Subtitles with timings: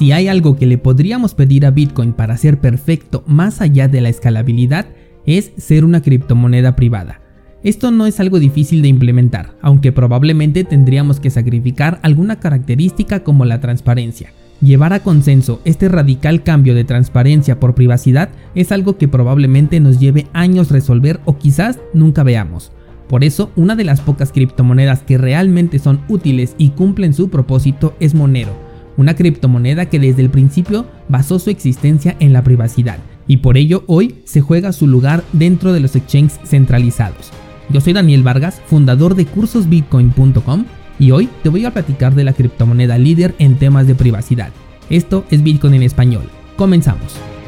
[0.00, 4.00] Si hay algo que le podríamos pedir a Bitcoin para ser perfecto más allá de
[4.00, 4.86] la escalabilidad,
[5.26, 7.20] es ser una criptomoneda privada.
[7.62, 13.44] Esto no es algo difícil de implementar, aunque probablemente tendríamos que sacrificar alguna característica como
[13.44, 14.32] la transparencia.
[14.62, 20.00] Llevar a consenso este radical cambio de transparencia por privacidad es algo que probablemente nos
[20.00, 22.72] lleve años resolver o quizás nunca veamos.
[23.06, 27.94] Por eso, una de las pocas criptomonedas que realmente son útiles y cumplen su propósito
[28.00, 28.69] es Monero,
[29.00, 33.82] una criptomoneda que desde el principio basó su existencia en la privacidad y por ello
[33.86, 37.30] hoy se juega su lugar dentro de los exchanges centralizados.
[37.70, 40.64] Yo soy Daniel Vargas, fundador de cursosbitcoin.com
[40.98, 44.50] y hoy te voy a platicar de la criptomoneda líder en temas de privacidad.
[44.90, 46.24] Esto es Bitcoin en español.
[46.56, 47.39] Comenzamos.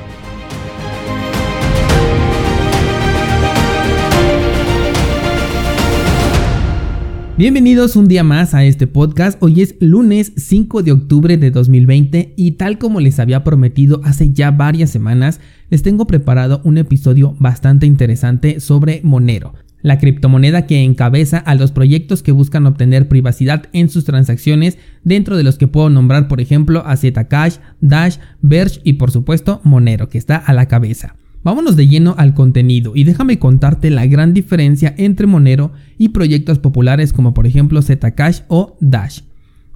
[7.42, 9.36] Bienvenidos un día más a este podcast.
[9.42, 14.32] Hoy es lunes 5 de octubre de 2020 y tal como les había prometido hace
[14.32, 20.84] ya varias semanas, les tengo preparado un episodio bastante interesante sobre Monero, la criptomoneda que
[20.84, 25.66] encabeza a los proyectos que buscan obtener privacidad en sus transacciones, dentro de los que
[25.66, 30.52] puedo nombrar por ejemplo a Zcash, Dash, Verge y por supuesto Monero, que está a
[30.52, 31.16] la cabeza.
[31.44, 36.60] Vámonos de lleno al contenido y déjame contarte la gran diferencia entre Monero y proyectos
[36.60, 39.22] populares como por ejemplo Zcash o Dash.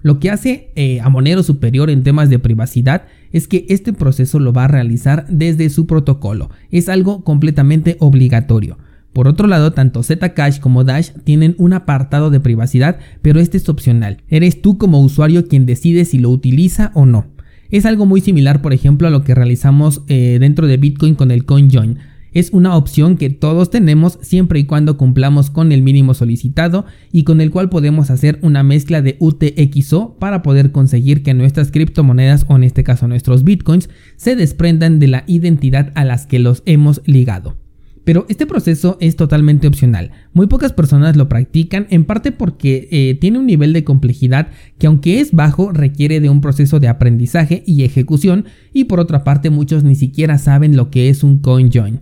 [0.02, 4.38] Lo que hace eh, a Monero superior en temas de privacidad es que este proceso
[4.38, 8.78] lo va a realizar desde su protocolo, es algo completamente obligatorio.
[9.12, 13.68] Por otro lado, tanto Zcash como Dash tienen un apartado de privacidad, pero este es
[13.68, 14.18] opcional.
[14.28, 17.24] Eres tú como usuario quien decide si lo utiliza o no.
[17.70, 21.30] Es algo muy similar, por ejemplo, a lo que realizamos eh, dentro de Bitcoin con
[21.30, 21.98] el CoinJoin.
[22.32, 27.24] Es una opción que todos tenemos siempre y cuando cumplamos con el mínimo solicitado y
[27.24, 32.44] con el cual podemos hacer una mezcla de UTXO para poder conseguir que nuestras criptomonedas
[32.48, 36.62] o en este caso nuestros bitcoins se desprendan de la identidad a las que los
[36.66, 37.65] hemos ligado.
[38.06, 40.12] Pero este proceso es totalmente opcional.
[40.32, 44.46] Muy pocas personas lo practican, en parte porque eh, tiene un nivel de complejidad
[44.78, 49.24] que aunque es bajo, requiere de un proceso de aprendizaje y ejecución, y por otra
[49.24, 52.00] parte muchos ni siquiera saben lo que es un coin join.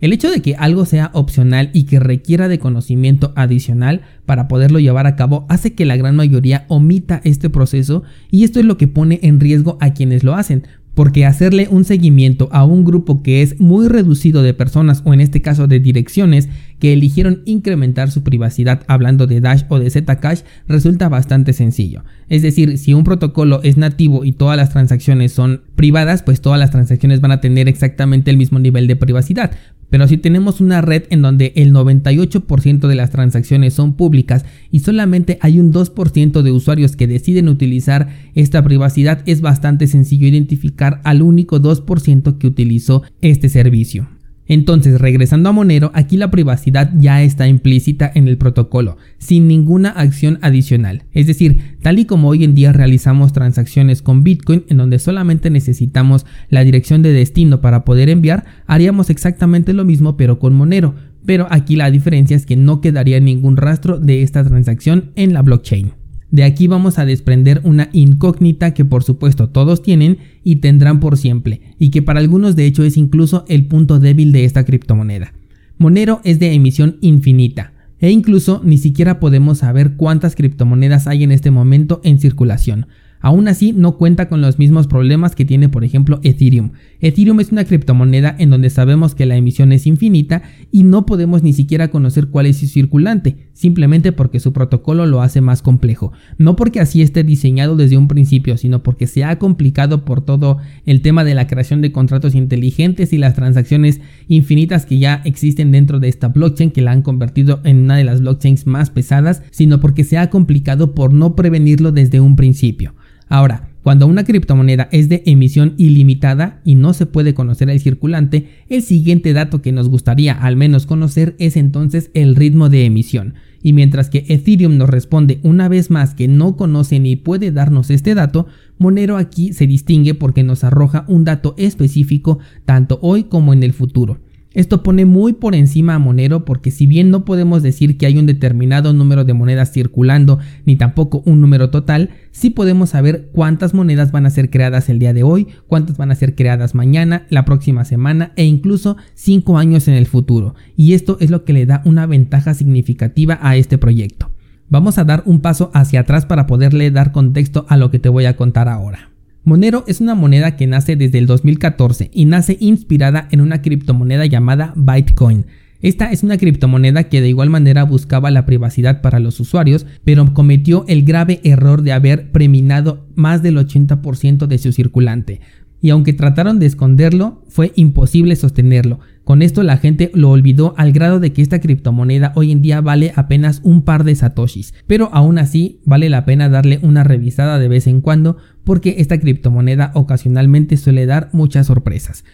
[0.00, 4.80] El hecho de que algo sea opcional y que requiera de conocimiento adicional para poderlo
[4.80, 8.76] llevar a cabo hace que la gran mayoría omita este proceso y esto es lo
[8.76, 13.22] que pone en riesgo a quienes lo hacen, porque hacerle un seguimiento a un grupo
[13.22, 18.10] que es muy reducido de personas o en este caso de direcciones que eligieron incrementar
[18.10, 22.04] su privacidad hablando de Dash o de Zcash resulta bastante sencillo.
[22.28, 26.58] Es decir, si un protocolo es nativo y todas las transacciones son privadas, pues todas
[26.58, 29.52] las transacciones van a tener exactamente el mismo nivel de privacidad.
[29.94, 34.80] Pero si tenemos una red en donde el 98% de las transacciones son públicas y
[34.80, 41.00] solamente hay un 2% de usuarios que deciden utilizar esta privacidad, es bastante sencillo identificar
[41.04, 44.08] al único 2% que utilizó este servicio.
[44.46, 49.90] Entonces, regresando a Monero, aquí la privacidad ya está implícita en el protocolo, sin ninguna
[49.90, 51.04] acción adicional.
[51.12, 55.50] Es decir, tal y como hoy en día realizamos transacciones con Bitcoin en donde solamente
[55.50, 60.94] necesitamos la dirección de destino para poder enviar, haríamos exactamente lo mismo pero con Monero.
[61.26, 65.40] Pero aquí la diferencia es que no quedaría ningún rastro de esta transacción en la
[65.40, 66.03] blockchain.
[66.34, 71.16] De aquí vamos a desprender una incógnita que por supuesto todos tienen y tendrán por
[71.16, 75.32] siempre, y que para algunos de hecho es incluso el punto débil de esta criptomoneda.
[75.78, 81.30] Monero es de emisión infinita, e incluso ni siquiera podemos saber cuántas criptomonedas hay en
[81.30, 82.88] este momento en circulación,
[83.24, 86.72] Aún así, no cuenta con los mismos problemas que tiene, por ejemplo, Ethereum.
[87.04, 90.42] Ethereum es una criptomoneda en donde sabemos que la emisión es infinita
[90.72, 95.20] y no podemos ni siquiera conocer cuál es su circulante, simplemente porque su protocolo lo
[95.20, 96.12] hace más complejo.
[96.38, 100.56] No porque así esté diseñado desde un principio, sino porque se ha complicado por todo
[100.86, 105.72] el tema de la creación de contratos inteligentes y las transacciones infinitas que ya existen
[105.72, 109.42] dentro de esta blockchain que la han convertido en una de las blockchains más pesadas,
[109.50, 112.94] sino porque se ha complicado por no prevenirlo desde un principio.
[113.28, 118.48] Ahora, cuando una criptomoneda es de emisión ilimitada y no se puede conocer el circulante,
[118.70, 123.34] el siguiente dato que nos gustaría al menos conocer es entonces el ritmo de emisión.
[123.62, 127.90] Y mientras que Ethereum nos responde una vez más que no conoce ni puede darnos
[127.90, 128.46] este dato,
[128.78, 133.74] Monero aquí se distingue porque nos arroja un dato específico tanto hoy como en el
[133.74, 134.18] futuro.
[134.54, 138.18] Esto pone muy por encima a Monero porque si bien no podemos decir que hay
[138.18, 143.74] un determinado número de monedas circulando ni tampoco un número total, sí podemos saber cuántas
[143.74, 147.26] monedas van a ser creadas el día de hoy, cuántas van a ser creadas mañana,
[147.30, 150.54] la próxima semana e incluso 5 años en el futuro.
[150.76, 154.30] Y esto es lo que le da una ventaja significativa a este proyecto.
[154.68, 158.08] Vamos a dar un paso hacia atrás para poderle dar contexto a lo que te
[158.08, 159.13] voy a contar ahora.
[159.46, 164.24] Monero es una moneda que nace desde el 2014 y nace inspirada en una criptomoneda
[164.24, 165.44] llamada Bitcoin.
[165.82, 170.32] Esta es una criptomoneda que de igual manera buscaba la privacidad para los usuarios, pero
[170.32, 175.42] cometió el grave error de haber preminado más del 80% de su circulante.
[175.82, 179.00] Y aunque trataron de esconderlo, fue imposible sostenerlo.
[179.24, 182.82] Con esto la gente lo olvidó al grado de que esta criptomoneda hoy en día
[182.82, 187.58] vale apenas un par de satoshis, pero aún así vale la pena darle una revisada
[187.58, 192.24] de vez en cuando porque esta criptomoneda ocasionalmente suele dar muchas sorpresas.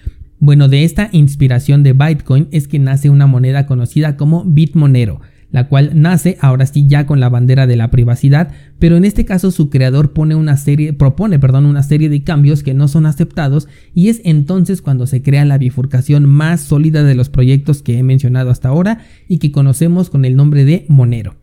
[0.40, 5.20] Bueno, de esta inspiración de Bitcoin es que nace una moneda conocida como Bitmonero,
[5.50, 9.24] la cual nace ahora sí ya con la bandera de la privacidad, pero en este
[9.24, 13.06] caso su creador pone una serie, propone perdón, una serie de cambios que no son
[13.06, 17.98] aceptados y es entonces cuando se crea la bifurcación más sólida de los proyectos que
[17.98, 21.36] he mencionado hasta ahora y que conocemos con el nombre de Monero.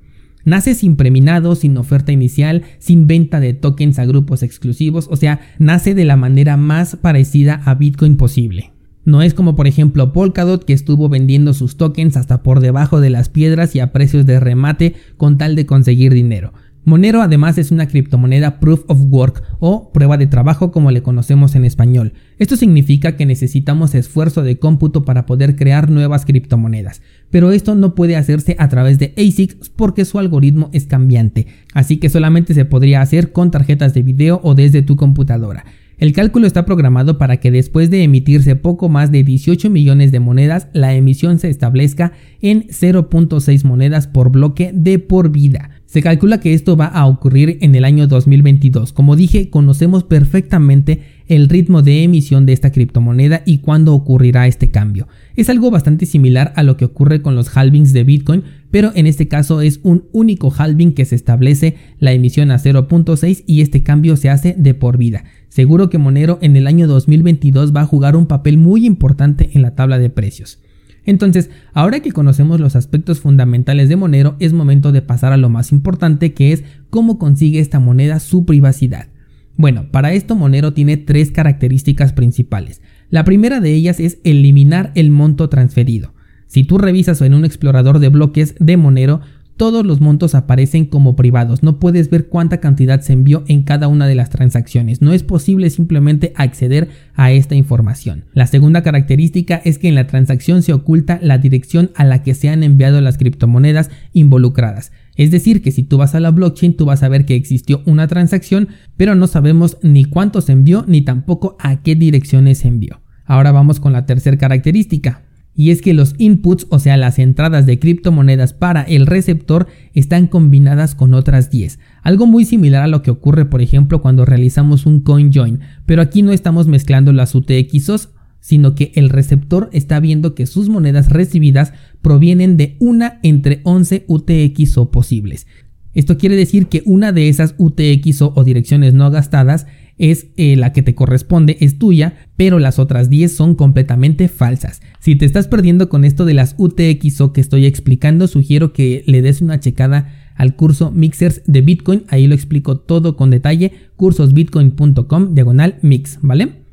[0.46, 5.42] Nace sin preminado, sin oferta inicial, sin venta de tokens a grupos exclusivos, o sea,
[5.60, 8.77] nace de la manera más parecida a Bitcoin posible.
[9.08, 13.10] No es como por ejemplo Polkadot que estuvo vendiendo sus tokens hasta por debajo de
[13.10, 16.52] las piedras y a precios de remate con tal de conseguir dinero.
[16.84, 21.56] Monero además es una criptomoneda proof of work o prueba de trabajo como le conocemos
[21.56, 22.16] en español.
[22.38, 27.96] Esto significa que necesitamos esfuerzo de cómputo para poder crear nuevas criptomonedas, pero esto no
[27.96, 32.66] puede hacerse a través de ASICs porque su algoritmo es cambiante, así que solamente se
[32.66, 35.64] podría hacer con tarjetas de video o desde tu computadora.
[35.98, 40.20] El cálculo está programado para que después de emitirse poco más de 18 millones de
[40.20, 45.72] monedas, la emisión se establezca en 0.6 monedas por bloque de por vida.
[45.88, 48.94] Se calcula que esto va a ocurrir en el año 2022.
[48.94, 54.70] Como dije, conocemos perfectamente el ritmo de emisión de esta criptomoneda y cuándo ocurrirá este
[54.70, 55.08] cambio.
[55.36, 59.08] Es algo bastante similar a lo que ocurre con los halvings de Bitcoin, pero en
[59.08, 63.82] este caso es un único halving que se establece la emisión a 0.6 y este
[63.82, 65.24] cambio se hace de por vida.
[65.50, 69.62] Seguro que Monero en el año 2022 va a jugar un papel muy importante en
[69.62, 70.60] la tabla de precios.
[71.06, 75.50] Entonces, ahora que conocemos los aspectos fundamentales de Monero, es momento de pasar a lo
[75.50, 79.08] más importante que es cómo consigue esta moneda su privacidad.
[79.56, 82.82] Bueno, para esto Monero tiene tres características principales.
[83.10, 86.14] La primera de ellas es eliminar el monto transferido.
[86.46, 89.22] Si tú revisas en un explorador de bloques de Monero,
[89.58, 93.88] todos los montos aparecen como privados, no puedes ver cuánta cantidad se envió en cada
[93.88, 98.26] una de las transacciones, no es posible simplemente acceder a esta información.
[98.34, 102.36] La segunda característica es que en la transacción se oculta la dirección a la que
[102.36, 104.92] se han enviado las criptomonedas involucradas.
[105.16, 107.82] Es decir, que si tú vas a la blockchain, tú vas a ver que existió
[107.86, 112.68] una transacción, pero no sabemos ni cuánto se envió ni tampoco a qué direcciones se
[112.68, 113.02] envió.
[113.26, 115.27] Ahora vamos con la tercera característica
[115.58, 119.66] y es que los inputs, o sea, las entradas de criptomonedas para el receptor,
[119.96, 121.80] están combinadas con otras 10.
[122.04, 126.04] Algo muy similar a lo que ocurre, por ejemplo, cuando realizamos un coin join, pero
[126.04, 128.10] aquí no estamos mezclando las UTXOs,
[128.40, 131.74] sino que el receptor está viendo que sus monedas recibidas
[132.04, 135.48] provienen de una entre 11 UTXO posibles.
[135.96, 139.66] Esto quiere decir que una de esas UTXO o direcciones no gastadas
[139.98, 144.82] es eh, la que te corresponde, es tuya, pero las otras 10 son completamente falsas.
[145.00, 149.22] Si te estás perdiendo con esto de las UTXO que estoy explicando, sugiero que le
[149.22, 155.34] des una checada al curso Mixers de Bitcoin, ahí lo explico todo con detalle, cursosbitcoin.com
[155.34, 156.68] diagonal mix, ¿vale?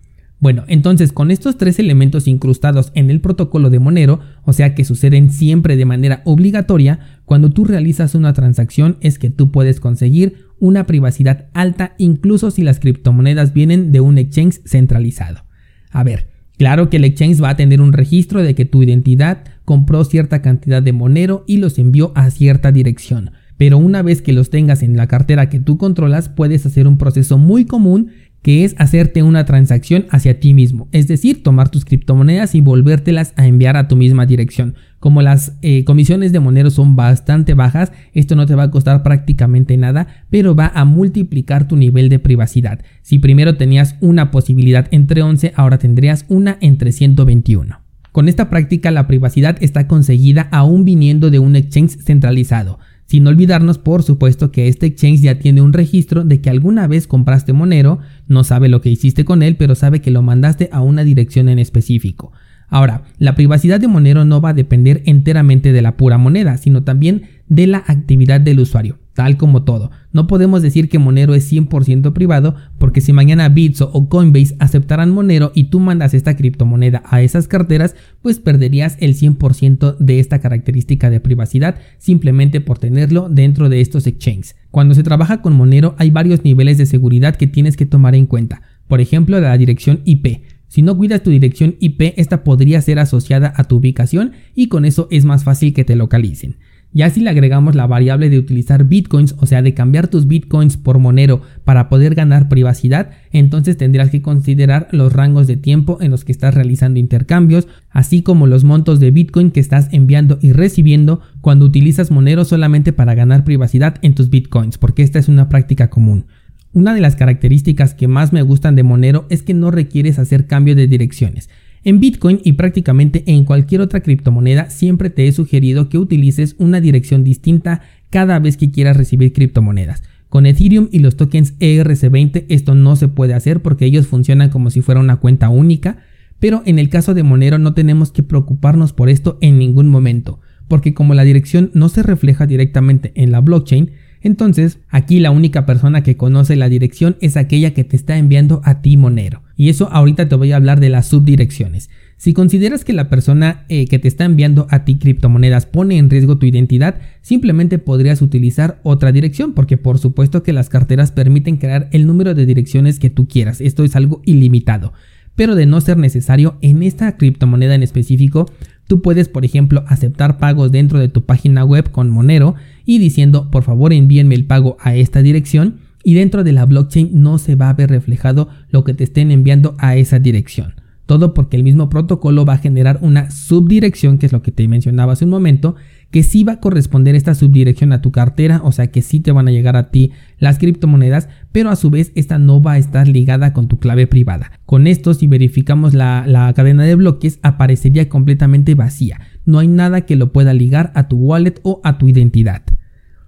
[0.45, 4.85] Bueno, entonces con estos tres elementos incrustados en el protocolo de Monero, o sea que
[4.85, 10.47] suceden siempre de manera obligatoria, cuando tú realizas una transacción es que tú puedes conseguir
[10.59, 15.45] una privacidad alta incluso si las criptomonedas vienen de un exchange centralizado.
[15.90, 16.28] A ver,
[16.59, 20.43] claro que el exchange va a tener un registro de que tu identidad compró cierta
[20.43, 24.83] cantidad de Monero y los envió a cierta dirección, pero una vez que los tengas
[24.83, 28.11] en la cartera que tú controlas puedes hacer un proceso muy común
[28.45, 33.33] que es hacerte una transacción hacia ti mismo, es decir, tomar tus criptomonedas y volvértelas
[33.37, 34.75] a enviar a tu misma dirección.
[35.01, 39.03] Como las eh, comisiones de Monero son bastante bajas, esto no te va a costar
[39.03, 42.81] prácticamente nada, pero va a multiplicar tu nivel de privacidad.
[43.01, 47.81] Si primero tenías una posibilidad entre 11, ahora tendrías una entre 121.
[48.13, 52.79] Con esta práctica la privacidad está conseguida aún viniendo de un exchange centralizado.
[53.07, 57.07] Sin olvidarnos, por supuesto, que este exchange ya tiene un registro de que alguna vez
[57.07, 60.81] compraste Monero, no sabe lo que hiciste con él, pero sabe que lo mandaste a
[60.81, 62.33] una dirección en específico.
[62.69, 66.83] Ahora, la privacidad de Monero no va a depender enteramente de la pura moneda, sino
[66.83, 69.91] también de la actividad del usuario, tal como todo.
[70.14, 75.11] No podemos decir que Monero es 100% privado porque si mañana Bitso o Coinbase aceptaran
[75.11, 80.38] Monero y tú mandas esta criptomoneda a esas carteras, pues perderías el 100% de esta
[80.38, 84.54] característica de privacidad simplemente por tenerlo dentro de estos exchanges.
[84.71, 88.26] Cuando se trabaja con Monero hay varios niveles de seguridad que tienes que tomar en
[88.26, 88.62] cuenta.
[88.87, 90.42] por ejemplo la dirección IP.
[90.68, 94.85] Si no cuidas tu dirección IP, esta podría ser asociada a tu ubicación y con
[94.85, 96.56] eso es más fácil que te localicen.
[96.95, 100.77] Ya si le agregamos la variable de utilizar bitcoins, o sea, de cambiar tus bitcoins
[100.77, 106.13] por Monero para poder ganar privacidad, entonces tendrás que considerar los rangos de tiempo en
[106.13, 110.53] los que estás realizando intercambios, así como los montos de bitcoin que estás enviando y
[110.53, 115.49] recibiendo cuando utilizas Monero solamente para ganar privacidad en tus bitcoins, porque esta es una
[115.49, 116.27] práctica común.
[116.73, 120.47] Una de las características que más me gustan de Monero es que no requieres hacer
[120.47, 121.51] cambio de direcciones.
[121.85, 126.81] En Bitcoin y prácticamente en cualquier otra criptomoneda siempre te he sugerido que utilices una
[126.81, 130.03] dirección distinta cada vez que quieras recibir criptomonedas.
[130.31, 134.71] Con Ethereum y los tokens ERC20 esto no se puede hacer porque ellos funcionan como
[134.71, 135.99] si fuera una cuenta única,
[136.41, 140.41] pero en el caso de Monero no tenemos que preocuparnos por esto en ningún momento,
[140.69, 143.91] porque como la dirección no se refleja directamente en la blockchain,
[144.25, 148.62] entonces, aquí la única persona que conoce la dirección es aquella que te está enviando
[148.64, 149.43] a ti Monero.
[149.54, 151.90] Y eso ahorita te voy a hablar de las subdirecciones.
[152.16, 156.09] Si consideras que la persona eh, que te está enviando a ti criptomonedas pone en
[156.09, 161.59] riesgo tu identidad, simplemente podrías utilizar otra dirección, porque por supuesto que las carteras permiten
[161.59, 163.61] crear el número de direcciones que tú quieras.
[163.61, 164.95] Esto es algo ilimitado.
[165.37, 168.50] Pero de no ser necesario, en esta criptomoneda en específico,
[168.87, 173.50] Tú puedes, por ejemplo, aceptar pagos dentro de tu página web con Monero y diciendo,
[173.50, 177.55] por favor, envíenme el pago a esta dirección y dentro de la blockchain no se
[177.55, 180.75] va a ver reflejado lo que te estén enviando a esa dirección.
[181.07, 184.67] Todo porque el mismo protocolo va a generar una subdirección, que es lo que te
[184.69, 185.76] mencionaba hace un momento,
[186.14, 189.33] que sí va a corresponder esta subdirección a tu cartera, o sea que sí te
[189.33, 192.78] van a llegar a ti las criptomonedas, pero a su vez esta no va a
[192.78, 194.52] estar ligada con tu clave privada.
[194.64, 199.23] Con esto, si verificamos la, la cadena de bloques, aparecería completamente vacía.
[199.44, 202.62] No hay nada que lo pueda ligar a tu wallet o a tu identidad.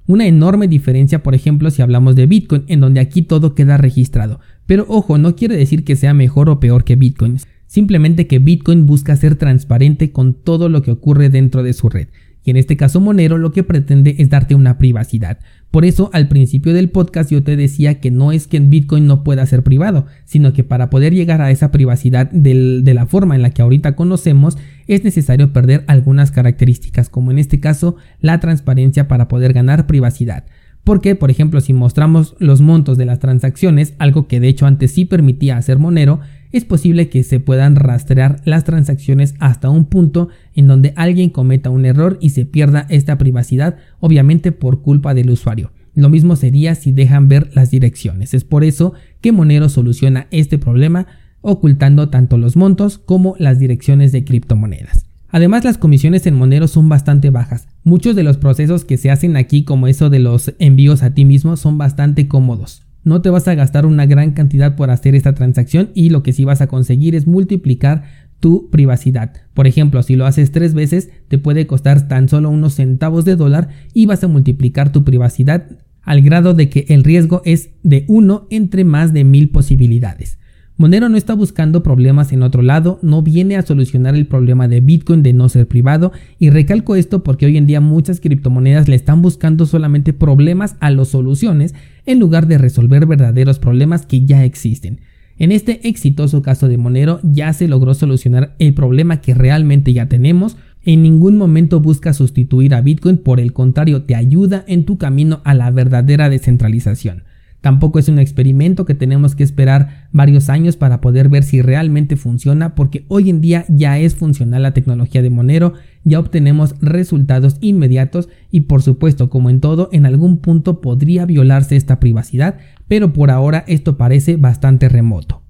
[0.06, 4.38] Una enorme diferencia, por ejemplo, si hablamos de Bitcoin, en donde aquí todo queda registrado.
[4.64, 7.38] Pero ojo, no quiere decir que sea mejor o peor que Bitcoin.
[7.66, 12.06] Simplemente que Bitcoin busca ser transparente con todo lo que ocurre dentro de su red.
[12.46, 15.40] Y en este caso Monero lo que pretende es darte una privacidad.
[15.72, 19.24] Por eso al principio del podcast yo te decía que no es que Bitcoin no
[19.24, 23.42] pueda ser privado, sino que para poder llegar a esa privacidad de la forma en
[23.42, 29.08] la que ahorita conocemos es necesario perder algunas características, como en este caso la transparencia
[29.08, 30.44] para poder ganar privacidad.
[30.84, 34.92] Porque, por ejemplo, si mostramos los montos de las transacciones, algo que de hecho antes
[34.92, 36.20] sí permitía hacer Monero,
[36.56, 41.70] es posible que se puedan rastrear las transacciones hasta un punto en donde alguien cometa
[41.70, 45.72] un error y se pierda esta privacidad, obviamente por culpa del usuario.
[45.94, 48.34] Lo mismo sería si dejan ver las direcciones.
[48.34, 51.06] Es por eso que Monero soluciona este problema
[51.40, 55.06] ocultando tanto los montos como las direcciones de criptomonedas.
[55.28, 57.68] Además las comisiones en Monero son bastante bajas.
[57.82, 61.24] Muchos de los procesos que se hacen aquí como eso de los envíos a ti
[61.24, 65.32] mismo son bastante cómodos no te vas a gastar una gran cantidad por hacer esta
[65.32, 68.02] transacción y lo que sí vas a conseguir es multiplicar
[68.40, 69.32] tu privacidad.
[69.54, 73.36] Por ejemplo, si lo haces tres veces, te puede costar tan solo unos centavos de
[73.36, 75.68] dólar y vas a multiplicar tu privacidad
[76.02, 80.40] al grado de que el riesgo es de uno entre más de mil posibilidades.
[80.78, 84.80] Monero no está buscando problemas en otro lado, no viene a solucionar el problema de
[84.80, 88.96] Bitcoin de no ser privado y recalco esto porque hoy en día muchas criptomonedas le
[88.96, 94.44] están buscando solamente problemas a las soluciones en lugar de resolver verdaderos problemas que ya
[94.44, 95.00] existen.
[95.38, 100.10] En este exitoso caso de Monero ya se logró solucionar el problema que realmente ya
[100.10, 104.98] tenemos, en ningún momento busca sustituir a Bitcoin, por el contrario te ayuda en tu
[104.98, 107.22] camino a la verdadera descentralización.
[107.66, 112.14] Tampoco es un experimento que tenemos que esperar varios años para poder ver si realmente
[112.14, 115.72] funciona, porque hoy en día ya es funcional la tecnología de Monero,
[116.04, 121.74] ya obtenemos resultados inmediatos y por supuesto, como en todo, en algún punto podría violarse
[121.74, 125.42] esta privacidad, pero por ahora esto parece bastante remoto.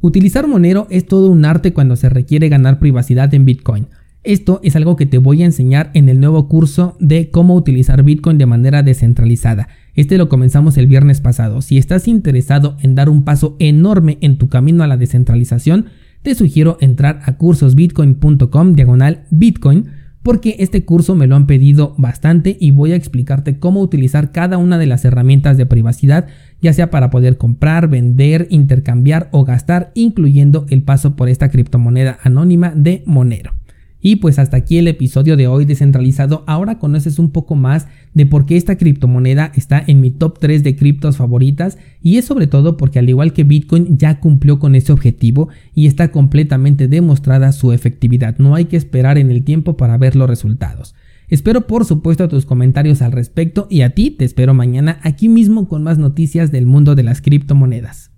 [0.00, 3.88] Utilizar Monero es todo un arte cuando se requiere ganar privacidad en Bitcoin.
[4.22, 8.02] Esto es algo que te voy a enseñar en el nuevo curso de cómo utilizar
[8.02, 9.68] Bitcoin de manera descentralizada.
[9.94, 11.62] Este lo comenzamos el viernes pasado.
[11.62, 15.86] Si estás interesado en dar un paso enorme en tu camino a la descentralización,
[16.22, 19.88] te sugiero entrar a cursosbitcoin.com diagonal bitcoin
[20.22, 24.58] porque este curso me lo han pedido bastante y voy a explicarte cómo utilizar cada
[24.58, 26.26] una de las herramientas de privacidad,
[26.60, 32.18] ya sea para poder comprar, vender, intercambiar o gastar, incluyendo el paso por esta criptomoneda
[32.22, 33.59] anónima de Monero.
[34.00, 36.42] Y pues hasta aquí el episodio de hoy descentralizado.
[36.46, 40.62] Ahora conoces un poco más de por qué esta criptomoneda está en mi top 3
[40.64, 44.74] de criptos favoritas y es sobre todo porque al igual que Bitcoin ya cumplió con
[44.74, 48.38] ese objetivo y está completamente demostrada su efectividad.
[48.38, 50.94] No hay que esperar en el tiempo para ver los resultados.
[51.28, 55.68] Espero por supuesto tus comentarios al respecto y a ti te espero mañana aquí mismo
[55.68, 58.08] con más noticias del mundo de las criptomonedas.